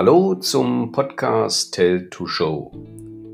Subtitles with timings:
[0.00, 2.70] Hallo zum Podcast Tell to Show.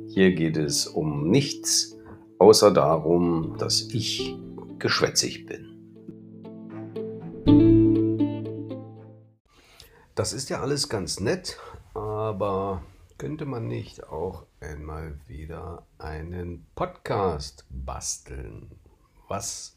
[0.09, 1.95] Hier geht es um nichts
[2.39, 4.35] außer darum, dass ich
[4.79, 5.77] geschwätzig bin.
[10.15, 11.59] Das ist ja alles ganz nett,
[11.93, 12.83] aber
[13.19, 18.71] könnte man nicht auch einmal wieder einen Podcast basteln?
[19.29, 19.77] Was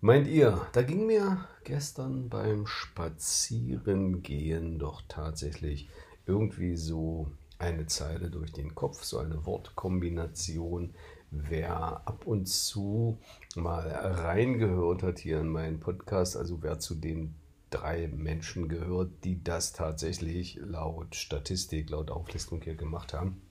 [0.00, 0.66] meint ihr?
[0.72, 5.88] Da ging mir gestern beim Spazierengehen doch tatsächlich
[6.26, 10.94] irgendwie so eine Zeile durch den Kopf, so eine Wortkombination.
[11.30, 13.18] Wer ab und zu
[13.54, 17.34] mal reingehört hat hier in meinen Podcast, also wer zu den
[17.70, 23.42] drei Menschen gehört, die das tatsächlich laut Statistik, laut Auflistung hier gemacht haben,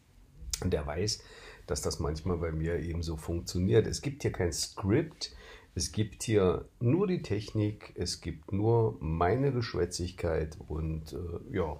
[0.64, 1.22] der weiß,
[1.68, 3.86] dass das manchmal bei mir eben so funktioniert.
[3.86, 5.36] Es gibt hier kein Skript,
[5.78, 11.80] es gibt hier nur die Technik, es gibt nur meine Geschwätzigkeit und äh, ja,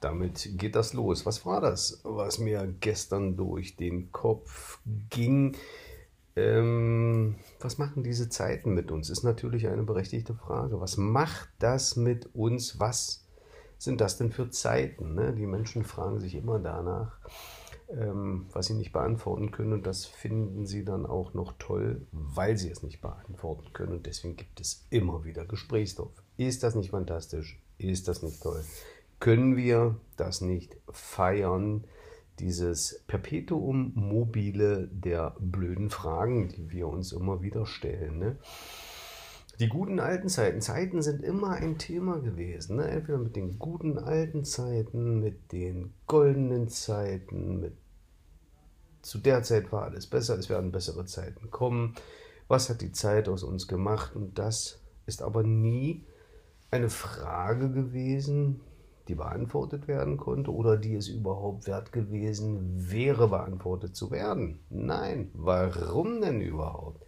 [0.00, 1.26] damit geht das los.
[1.26, 4.78] Was war das, was mir gestern durch den Kopf
[5.10, 5.54] ging?
[6.36, 9.10] Ähm, was machen diese Zeiten mit uns?
[9.10, 10.80] Ist natürlich eine berechtigte Frage.
[10.80, 12.80] Was macht das mit uns?
[12.80, 13.26] Was
[13.76, 15.14] sind das denn für Zeiten?
[15.14, 15.34] Ne?
[15.34, 17.18] Die Menschen fragen sich immer danach
[17.98, 19.72] ähm, was sie nicht beantworten können.
[19.72, 23.92] Und das finden sie dann auch noch toll, weil sie es nicht beantworten können.
[23.92, 26.12] Und deswegen gibt es immer wieder Gesprächsstoff.
[26.36, 27.58] Ist das nicht fantastisch?
[27.78, 28.64] Ist das nicht toll?
[29.20, 31.84] Können wir das nicht feiern?
[32.40, 38.18] Dieses Perpetuum mobile der blöden Fragen, die wir uns immer wieder stellen.
[38.18, 38.36] Ne?
[39.60, 40.60] Die guten alten Zeiten.
[40.60, 42.76] Zeiten sind immer ein Thema gewesen.
[42.76, 42.88] Ne?
[42.88, 47.74] Entweder mit den guten alten Zeiten, mit den goldenen Zeiten, mit
[49.04, 51.94] zu der Zeit war alles besser, es werden bessere Zeiten kommen.
[52.48, 54.16] Was hat die Zeit aus uns gemacht?
[54.16, 56.04] Und das ist aber nie
[56.70, 58.60] eine Frage gewesen,
[59.08, 64.58] die beantwortet werden konnte oder die es überhaupt wert gewesen wäre, beantwortet zu werden.
[64.70, 67.04] Nein, warum denn überhaupt?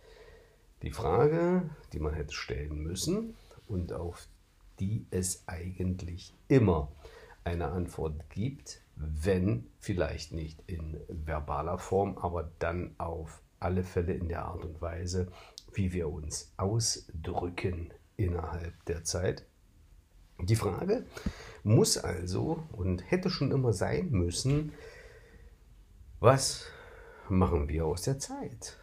[0.83, 1.63] Die Frage,
[1.95, 3.35] die man hätte stellen müssen
[3.69, 4.29] und auf
[4.79, 6.89] die es eigentlich immer
[7.45, 14.29] eine Antwort gibt, wenn vielleicht nicht in verbaler Form, aber dann auf alle Fälle in
[14.29, 15.29] der Art und Weise,
[15.73, 19.45] wie wir uns ausdrücken innerhalb der Zeit.
[20.41, 21.07] Die Frage
[21.63, 24.73] muss also und hätte schon immer sein müssen,
[26.21, 26.67] was
[27.29, 28.79] machen wir aus der Zeit?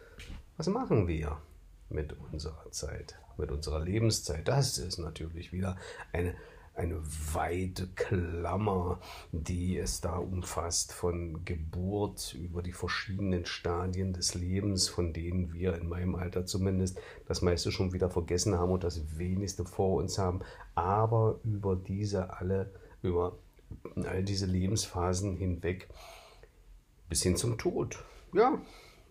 [0.56, 1.40] Was machen wir
[1.88, 4.46] mit unserer Zeit, mit unserer Lebenszeit?
[4.46, 5.76] Das ist natürlich wieder
[6.12, 6.34] eine
[6.74, 7.00] eine
[7.32, 15.12] weite Klammer, die es da umfasst, von Geburt über die verschiedenen Stadien des Lebens, von
[15.12, 19.64] denen wir in meinem Alter zumindest das meiste schon wieder vergessen haben und das wenigste
[19.64, 20.40] vor uns haben,
[20.74, 23.38] aber über diese alle, über
[24.04, 25.88] all diese Lebensphasen hinweg
[27.08, 28.02] bis hin zum Tod.
[28.32, 28.60] Ja,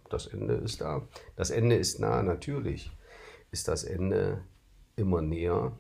[0.10, 1.08] das Ende ist da.
[1.38, 2.92] Das Ende ist nah, natürlich
[3.52, 4.44] ist das Ende
[4.96, 5.72] immer näher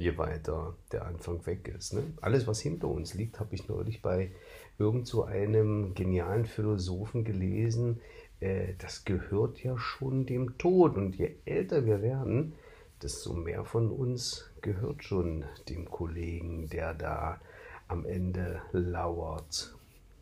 [0.00, 1.92] je weiter der Anfang weg ist.
[1.92, 2.02] Ne?
[2.20, 4.32] Alles, was hinter uns liegt, habe ich neulich bei
[4.78, 8.00] irgend so einem genialen Philosophen gelesen.
[8.40, 10.96] Äh, das gehört ja schon dem Tod.
[10.96, 12.54] Und je älter wir werden,
[13.02, 17.40] desto mehr von uns gehört schon dem Kollegen, der da
[17.86, 19.74] am Ende lauert.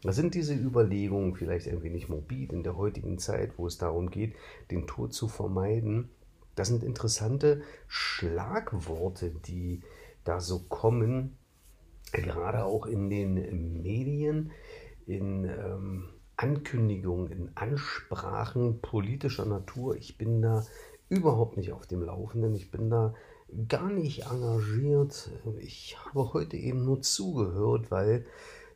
[0.03, 4.11] Was sind diese Überlegungen vielleicht ein wenig morbid in der heutigen Zeit, wo es darum
[4.11, 4.35] geht,
[4.71, 6.09] den Tod zu vermeiden?
[6.59, 9.81] Das sind interessante Schlagworte, die
[10.25, 11.39] da so kommen,
[12.11, 14.51] gerade auch in den Medien,
[15.07, 19.95] in ähm, Ankündigungen, in Ansprachen politischer Natur.
[19.95, 20.67] Ich bin da
[21.09, 22.57] überhaupt nicht auf dem Laufenden.
[22.57, 23.15] Ich bin da
[23.69, 25.31] gar nicht engagiert.
[25.61, 28.27] Ich habe heute eben nur zugehört, weil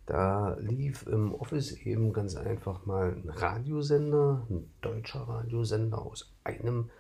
[0.06, 6.91] da lief im Office eben ganz einfach mal ein Radiosender, ein deutscher Radiosender aus einem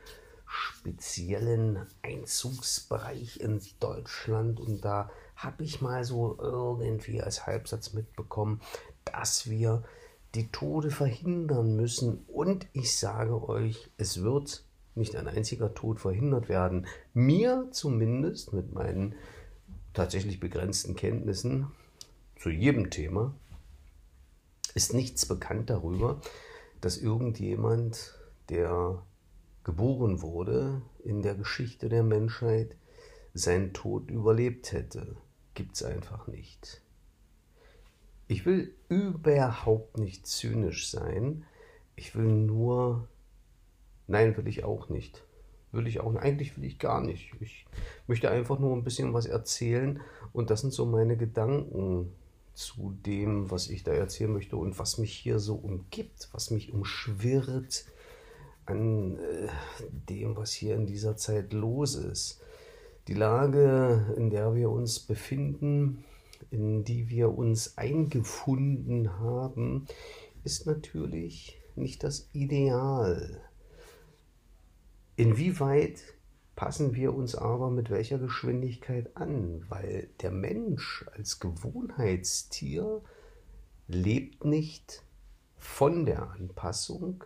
[0.52, 8.60] speziellen Einzugsbereich in Deutschland und da habe ich mal so irgendwie als Halbsatz mitbekommen,
[9.06, 9.82] dass wir
[10.34, 14.64] die Tode verhindern müssen und ich sage euch, es wird
[14.94, 16.86] nicht ein einziger Tod verhindert werden.
[17.14, 19.14] Mir zumindest mit meinen
[19.94, 21.68] tatsächlich begrenzten Kenntnissen
[22.36, 23.34] zu jedem Thema
[24.74, 26.20] ist nichts bekannt darüber,
[26.82, 28.18] dass irgendjemand,
[28.50, 29.02] der
[29.64, 32.76] geboren wurde in der Geschichte der Menschheit,
[33.34, 35.16] seinen Tod überlebt hätte.
[35.54, 36.82] Gibt's einfach nicht.
[38.28, 41.44] Ich will überhaupt nicht zynisch sein.
[41.96, 43.08] Ich will nur.
[44.06, 45.24] Nein, will ich auch nicht.
[45.70, 46.14] Will ich auch.
[46.14, 47.32] Eigentlich will ich gar nicht.
[47.40, 47.66] Ich
[48.06, 50.00] möchte einfach nur ein bisschen was erzählen
[50.32, 52.12] und das sind so meine Gedanken
[52.54, 56.72] zu dem, was ich da erzählen möchte und was mich hier so umgibt, was mich
[56.72, 57.86] umschwirrt
[58.66, 59.48] an äh,
[59.90, 62.40] dem, was hier in dieser Zeit los ist.
[63.08, 66.04] Die Lage, in der wir uns befinden,
[66.50, 69.86] in die wir uns eingefunden haben,
[70.44, 73.40] ist natürlich nicht das Ideal.
[75.16, 76.00] Inwieweit
[76.54, 79.64] passen wir uns aber mit welcher Geschwindigkeit an?
[79.68, 83.02] Weil der Mensch als Gewohnheitstier
[83.88, 85.02] lebt nicht
[85.56, 87.24] von der Anpassung,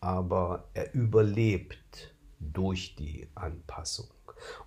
[0.00, 4.08] aber er überlebt durch die Anpassung.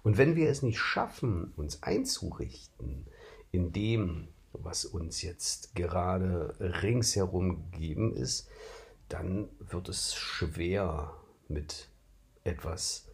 [0.03, 3.07] Und wenn wir es nicht schaffen, uns einzurichten
[3.51, 8.47] in dem, was uns jetzt gerade ringsherum gegeben ist,
[9.09, 11.13] dann wird es schwer
[11.47, 11.89] mit
[12.44, 13.07] etwas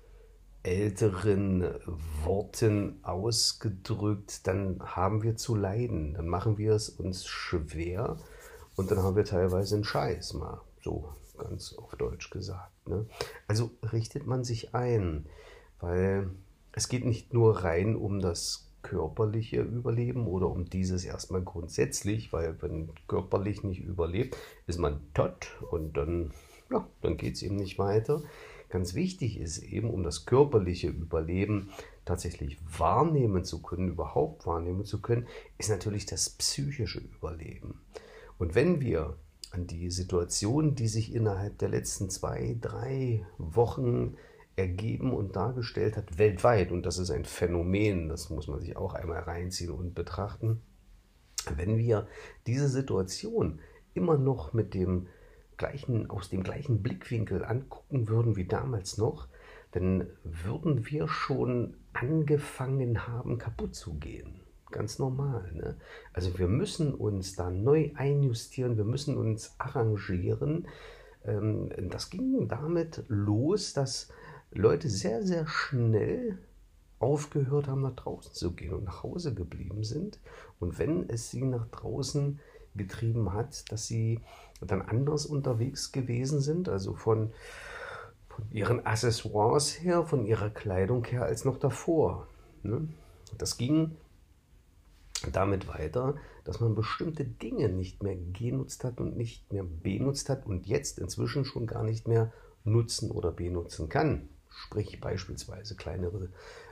[0.63, 1.63] älteren
[2.24, 8.18] Worten ausgedrückt, dann haben wir zu leiden, dann machen wir es uns schwer
[8.75, 12.88] und dann haben wir teilweise einen Scheiß mal, so ganz auf Deutsch gesagt.
[12.88, 13.06] Ne?
[13.47, 15.25] Also richtet man sich ein,
[15.80, 16.30] weil
[16.71, 22.62] es geht nicht nur rein um das körperliche Überleben oder um dieses erstmal grundsätzlich, weil
[22.62, 24.38] wenn körperlich nicht überlebt,
[24.68, 26.31] ist man tot und dann,
[26.71, 28.24] ja, dann geht es eben nicht weiter.
[28.69, 31.71] Ganz wichtig ist eben, um das körperliche Überleben
[32.06, 35.27] tatsächlich wahrnehmen zu können, überhaupt wahrnehmen zu können,
[35.57, 37.81] ist natürlich das psychische Überleben.
[38.38, 39.18] Und wenn wir
[39.51, 44.16] an die Situation, die sich innerhalb der letzten zwei, drei Wochen
[44.56, 48.94] ergeben und dargestellt hat, weltweit, und das ist ein Phänomen, das muss man sich auch
[48.94, 50.62] einmal reinziehen und betrachten,
[51.56, 52.07] wenn wir
[52.46, 53.60] diese Situation
[53.94, 55.07] immer noch mit dem
[55.57, 59.28] gleichen, aus dem gleichen Blickwinkel angucken würden wie damals noch,
[59.72, 64.38] dann würden wir schon angefangen haben, kaputt zu gehen.
[64.71, 65.51] Ganz normal.
[65.54, 65.75] Ne?
[66.13, 70.68] Also wir müssen uns da neu einjustieren, wir müssen uns arrangieren.
[71.25, 74.10] Ähm, das ging damit los, dass
[74.51, 76.38] Leute sehr, sehr schnell
[77.00, 80.19] aufgehört haben, nach draußen zu gehen und nach Hause geblieben sind.
[80.60, 82.39] Und wenn es sie nach draußen
[82.75, 84.19] getrieben hat, dass sie
[84.62, 87.31] dann anders unterwegs gewesen sind, also von,
[88.27, 92.27] von ihren Accessoires her, von ihrer Kleidung her als noch davor.
[92.63, 92.88] Ne?
[93.38, 93.95] Das ging
[95.31, 100.45] damit weiter, dass man bestimmte Dinge nicht mehr genutzt hat und nicht mehr benutzt hat
[100.45, 102.31] und jetzt inzwischen schon gar nicht mehr
[102.63, 104.30] nutzen oder benutzen kann
[104.60, 106.30] sprich beispielsweise kleinere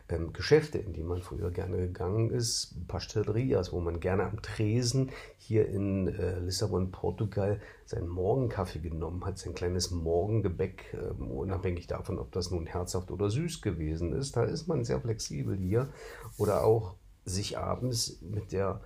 [0.10, 5.12] ähm, Geschäfte, in die man früher gerne gegangen ist, Pastelerias, wo man gerne am Tresen
[5.38, 12.20] hier in äh, Lissabon, Portugal, seinen Morgenkaffee genommen hat, sein kleines Morgengebäck, äh, unabhängig davon,
[12.20, 14.36] ob das nun herzhaft oder süß gewesen ist.
[14.36, 15.90] Da ist man sehr flexibel hier.
[16.38, 16.96] Oder auch
[17.28, 18.82] sich abends mit der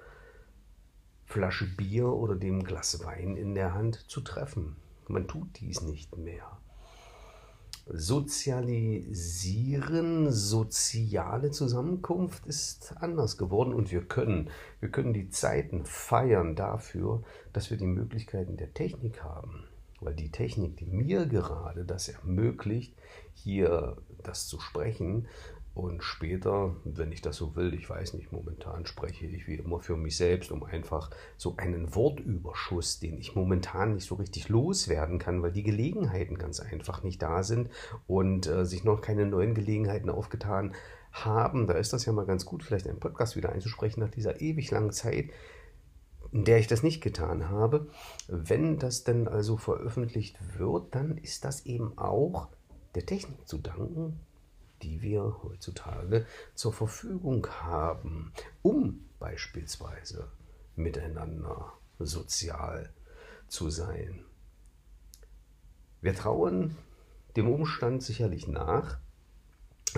[1.26, 4.76] Flasche Bier oder dem Glas Wein in der Hand zu treffen.
[5.08, 6.60] Man tut dies nicht mehr.
[7.88, 14.50] Sozialisieren, soziale Zusammenkunft ist anders geworden und wir können,
[14.80, 17.24] wir können die Zeiten feiern dafür,
[17.54, 19.66] dass wir die Möglichkeiten der Technik haben.
[20.00, 22.96] Weil die Technik, die mir gerade das ermöglicht,
[23.34, 25.28] hier das zu sprechen,
[25.73, 29.80] und später, wenn ich das so will, ich weiß nicht, momentan spreche ich wie immer
[29.80, 35.18] für mich selbst, um einfach so einen Wortüberschuss, den ich momentan nicht so richtig loswerden
[35.18, 37.69] kann, weil die Gelegenheiten ganz einfach nicht da sind
[38.06, 40.73] und äh, sich noch keine neuen Gelegenheiten aufgetan
[41.13, 41.68] haben.
[41.68, 44.71] Da ist das ja mal ganz gut, vielleicht einen Podcast wieder einzusprechen nach dieser ewig
[44.71, 45.30] langen Zeit,
[46.33, 47.87] in der ich das nicht getan habe.
[48.28, 52.49] Wenn das denn also veröffentlicht wird, dann ist das eben auch
[52.95, 54.19] der Technik zu danken,
[54.81, 60.28] die wir heutzutage zur Verfügung haben, um beispielsweise
[60.76, 62.92] miteinander sozial
[63.47, 64.26] zu sein.
[66.02, 66.76] Wir trauen
[67.35, 68.97] dem Umstand sicherlich nach,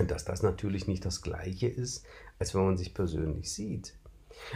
[0.08, 2.06] dass das natürlich nicht das gleiche ist,
[2.40, 3.96] als wenn man sich persönlich sieht.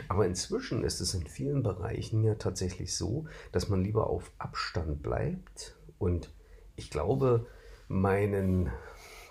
[0.07, 5.03] Aber inzwischen ist es in vielen Bereichen ja tatsächlich so, dass man lieber auf Abstand
[5.03, 5.77] bleibt.
[5.99, 6.31] Und
[6.75, 7.47] ich glaube,
[7.87, 8.71] meinen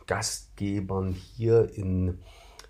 [0.06, 2.18] Gastgebern hier in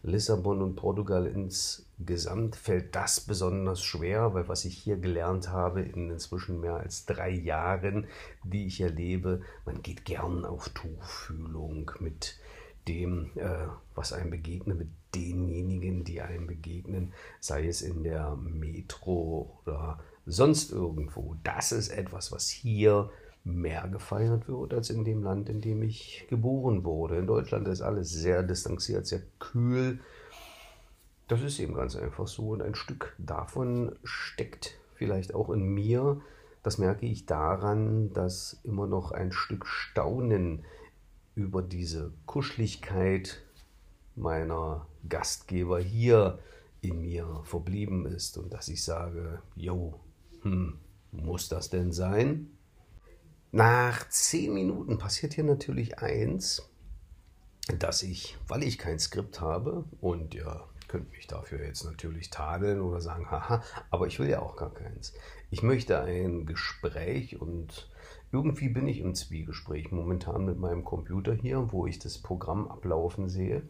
[0.02, 6.10] Lissabon und Portugal insgesamt fällt das besonders schwer, weil was ich hier gelernt habe in
[6.10, 8.06] inzwischen mehr als drei Jahren,
[8.44, 12.38] die ich erlebe, man geht gern auf Tuchfühlung mit
[12.86, 13.66] dem, äh,
[13.96, 20.70] was einem begegnet, mit denjenigen, die einem begegnen, sei es in der Metro oder sonst
[20.70, 21.36] irgendwo.
[21.42, 23.10] Das ist etwas, was hier
[23.46, 27.16] mehr gefeiert wird als in dem Land, in dem ich geboren wurde.
[27.16, 30.00] In Deutschland ist alles sehr distanziert, sehr kühl.
[31.28, 36.20] Das ist eben ganz einfach so und ein Stück davon steckt vielleicht auch in mir.
[36.64, 40.64] Das merke ich daran, dass immer noch ein Stück Staunen
[41.36, 43.42] über diese Kuscheligkeit
[44.16, 46.40] meiner Gastgeber hier
[46.80, 50.00] in mir verblieben ist und dass ich sage, jo,
[50.42, 50.78] hm,
[51.12, 52.50] muss das denn sein?
[53.56, 56.68] Nach zehn Minuten passiert hier natürlich eins,
[57.78, 62.82] dass ich, weil ich kein Skript habe und ihr könnt mich dafür jetzt natürlich tadeln
[62.82, 65.14] oder sagen, haha, aber ich will ja auch gar keins.
[65.50, 67.90] Ich möchte ein Gespräch und
[68.30, 73.30] irgendwie bin ich im Zwiegespräch momentan mit meinem Computer hier, wo ich das Programm ablaufen
[73.30, 73.62] sehe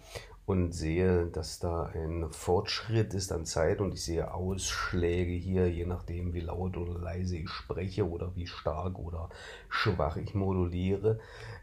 [0.47, 3.81] und sehe, dass da ein Fortschritt ist an Zeit.
[3.81, 8.47] Und ich sehe Ausschläge hier, je nachdem wie laut oder leise ich spreche oder wie
[8.47, 9.29] stark oder
[9.69, 11.19] schwach ich moduliere.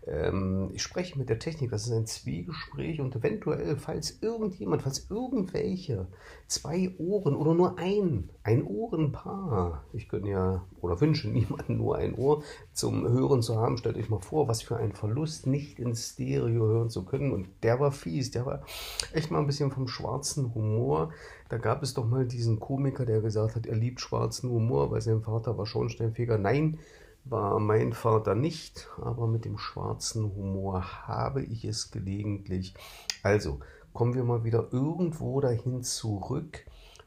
[0.05, 2.99] Ähm, ich spreche mit der Technik, das ist ein Zwiegespräch.
[2.99, 6.07] Und eventuell, falls irgendjemand, falls irgendwelche
[6.47, 12.15] zwei Ohren oder nur ein, ein Ohrenpaar, ich könnte ja oder wünsche niemandem nur ein
[12.15, 15.95] Ohr zum Hören zu haben, stellt euch mal vor, was für ein Verlust, nicht in
[15.95, 17.31] Stereo hören zu können.
[17.31, 18.65] Und der war fies, der war
[19.13, 21.11] echt mal ein bisschen vom schwarzen Humor.
[21.49, 25.01] Da gab es doch mal diesen Komiker, der gesagt hat, er liebt schwarzen Humor, weil
[25.01, 26.37] sein Vater war Schornsteinfeger.
[26.37, 26.79] Nein,
[27.25, 32.73] war mein Vater nicht, aber mit dem schwarzen Humor habe ich es gelegentlich.
[33.21, 33.59] Also
[33.93, 36.65] kommen wir mal wieder irgendwo dahin zurück.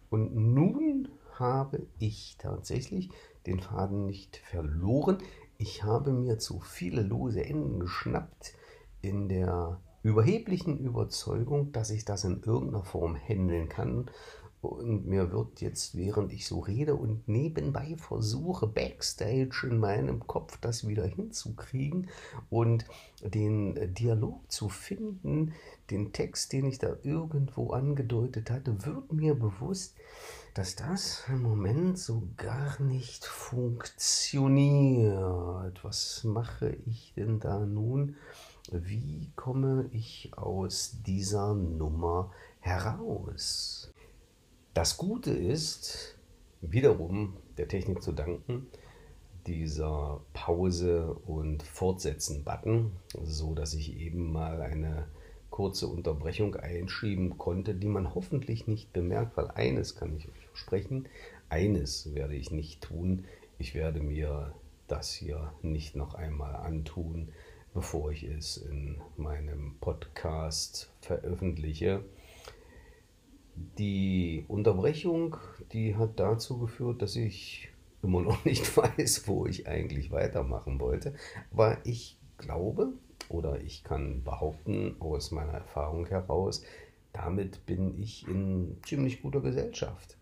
[0.08, 1.08] Und nun
[1.38, 3.10] habe ich tatsächlich
[3.46, 5.18] den Faden nicht verloren.
[5.58, 8.54] Ich habe mir zu viele lose Enden geschnappt
[9.02, 14.10] in der überheblichen Überzeugung, dass ich das in irgendeiner Form handeln kann.
[14.60, 20.58] Und mir wird jetzt, während ich so rede und nebenbei versuche, backstage in meinem Kopf
[20.60, 22.08] das wieder hinzukriegen
[22.50, 22.84] und
[23.22, 25.52] den Dialog zu finden,
[25.90, 29.94] den Text, den ich da irgendwo angedeutet hatte, wird mir bewusst,
[30.54, 35.84] dass das im Moment so gar nicht funktioniert.
[35.84, 38.16] Was mache ich denn da nun?
[38.72, 43.92] Wie komme ich aus dieser Nummer heraus?
[44.74, 46.16] Das Gute ist,
[46.60, 48.66] wiederum der Technik zu danken,
[49.46, 52.90] dieser Pause und Fortsetzen-Button,
[53.22, 55.06] so dass ich eben mal eine
[55.50, 61.08] kurze Unterbrechung einschieben konnte, die man hoffentlich nicht bemerkt, weil eines kann ich euch versprechen,
[61.48, 63.24] eines werde ich nicht tun,
[63.58, 64.52] ich werde mir
[64.88, 67.28] das hier nicht noch einmal antun,
[67.76, 72.02] bevor ich es in meinem Podcast veröffentliche.
[73.54, 75.36] Die Unterbrechung,
[75.74, 77.68] die hat dazu geführt, dass ich
[78.02, 81.14] immer noch nicht weiß, wo ich eigentlich weitermachen wollte.
[81.52, 82.94] Aber ich glaube
[83.28, 86.62] oder ich kann behaupten aus meiner Erfahrung heraus,
[87.12, 90.16] damit bin ich in ziemlich guter Gesellschaft.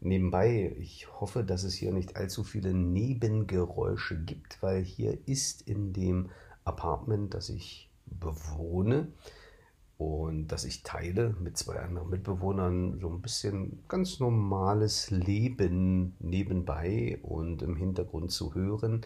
[0.00, 5.92] Nebenbei, ich hoffe, dass es hier nicht allzu viele Nebengeräusche gibt, weil hier ist in
[5.92, 6.30] dem
[6.66, 9.08] Apartment, das ich bewohne
[9.98, 17.18] und das ich teile mit zwei anderen Mitbewohnern, so ein bisschen ganz normales Leben nebenbei
[17.22, 19.02] und im Hintergrund zu hören.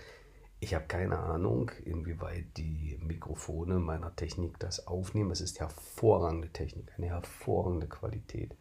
[0.62, 5.30] Ich habe keine Ahnung, inwieweit die Mikrofone meiner Technik das aufnehmen.
[5.30, 8.54] Es ist hervorragende Technik, eine hervorragende Qualität.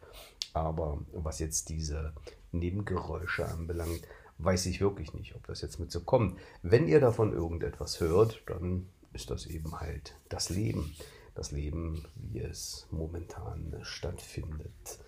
[0.54, 2.14] Aber was jetzt diese
[2.52, 4.00] Nebengeräusche anbelangt,
[4.42, 6.38] weiß ich wirklich nicht, ob das jetzt mit so kommt.
[6.62, 10.94] Wenn ihr davon irgendetwas hört, dann ist das eben halt das Leben.
[11.34, 15.00] Das Leben, wie es momentan stattfindet.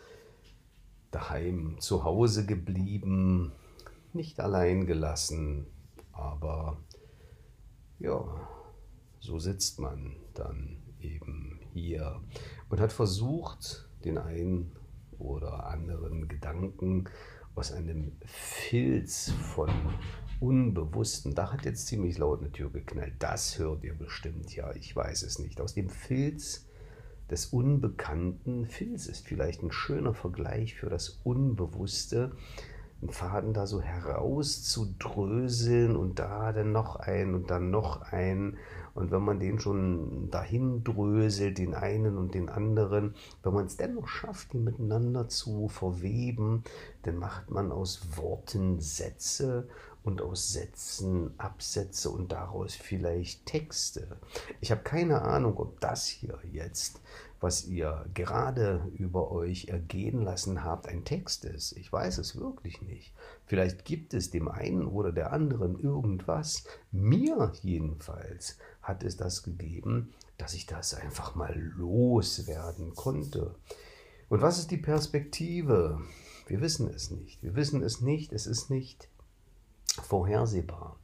[1.11, 3.53] Daheim, zu Hause geblieben,
[4.13, 5.67] nicht allein gelassen,
[6.13, 6.79] aber
[7.99, 8.25] ja,
[9.21, 12.21] so sitzt man dann eben hier
[12.69, 14.73] und hat versucht, den einen
[15.19, 17.09] oder anderen Gedanken
[17.55, 19.71] aus einem Filz von
[20.41, 23.15] Unbewussten, da hat jetzt ziemlich laut eine Tür geknallt.
[23.19, 25.61] Das hört ihr bestimmt, ja, ich weiß es nicht.
[25.61, 26.67] Aus dem Filz
[27.31, 32.33] des Unbekannten, Filz ist vielleicht ein schöner Vergleich für das Unbewusste,
[33.01, 38.59] einen Faden da so herauszudröseln und da dann noch ein und dann noch ein.
[38.95, 43.77] Und wenn man den schon dahin dröselt, den einen und den anderen, wenn man es
[43.77, 46.65] dennoch schafft, die miteinander zu verweben,
[47.03, 49.69] dann macht man aus Worten Sätze
[50.05, 54.19] und aus Sätzen Absätze und daraus vielleicht Texte.
[54.61, 57.01] Ich habe keine Ahnung, ob das hier jetzt,
[57.43, 61.73] was ihr gerade über euch ergehen lassen habt, ein Text ist.
[61.73, 63.13] Ich weiß es wirklich nicht.
[63.47, 66.65] Vielleicht gibt es dem einen oder der anderen irgendwas.
[66.93, 73.57] Mir jedenfalls hat es das gegeben, dass ich das einfach mal loswerden konnte.
[74.29, 76.01] Und was ist die Perspektive?
[76.47, 77.43] Wir wissen es nicht.
[77.43, 78.33] Wir wissen es nicht.
[78.33, 79.09] Es ist nicht
[80.01, 80.97] vorhersehbar.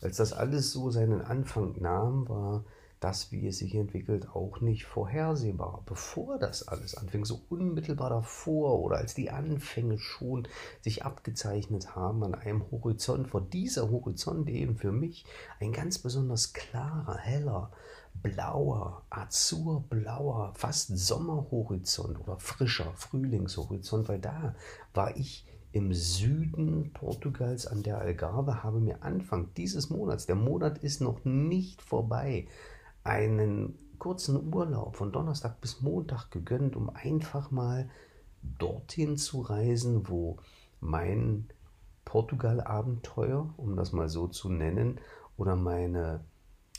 [0.00, 2.64] Als das alles so seinen Anfang nahm, war
[3.02, 5.82] das, wie es sich entwickelt, auch nicht vorhersehbar.
[5.86, 10.46] Bevor das alles anfing, so unmittelbar davor oder als die Anfänge schon
[10.80, 15.24] sich abgezeichnet haben an einem Horizont, vor dieser Horizont eben für mich
[15.60, 17.72] ein ganz besonders klarer, heller,
[18.14, 24.54] blauer, azurblauer, fast Sommerhorizont oder frischer Frühlingshorizont, weil da
[24.94, 30.78] war ich im Süden Portugals an der Algarve, habe mir Anfang dieses Monats, der Monat
[30.78, 32.46] ist noch nicht vorbei,
[33.04, 37.88] einen kurzen Urlaub von Donnerstag bis Montag gegönnt, um einfach mal
[38.42, 40.38] dorthin zu reisen, wo
[40.80, 41.48] mein
[42.04, 45.00] Portugal-Abenteuer, um das mal so zu nennen,
[45.36, 46.24] oder meine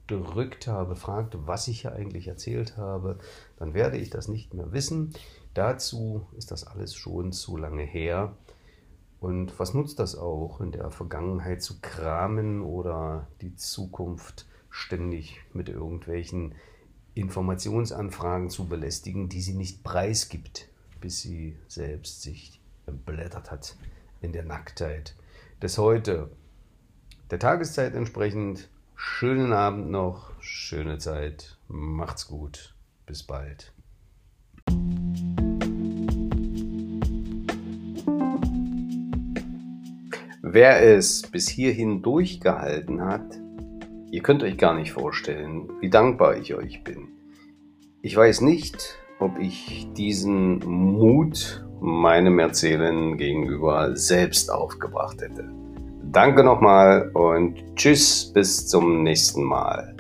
[0.08, 3.20] gedrückt habe, fragt, was ich hier eigentlich erzählt habe,
[3.58, 5.13] dann werde ich das nicht mehr wissen.
[5.54, 8.36] Dazu ist das alles schon zu lange her.
[9.20, 15.70] Und was nutzt das auch, in der Vergangenheit zu kramen oder die Zukunft ständig mit
[15.70, 16.56] irgendwelchen
[17.13, 20.71] Informationsanfragen zu belästigen, die sie nicht preisgibt,
[21.02, 23.76] bis sie selbst sich entblättert hat
[24.22, 25.16] in der Nacktheit
[25.62, 26.30] des Heute.
[27.32, 33.74] Der Tageszeit entsprechend, schönen Abend noch, schöne Zeit, macht's gut, bis bald.
[40.44, 43.40] Wer es bis hierhin durchgehalten hat,
[44.12, 47.08] ihr könnt euch gar nicht vorstellen, wie dankbar ich euch bin.
[48.02, 55.50] Ich weiß nicht, ob ich diesen Mut meinem Erzählen gegenüber selbst aufgebracht hätte.
[56.04, 59.96] Danke nochmal und tschüss bis zum nächsten Mal.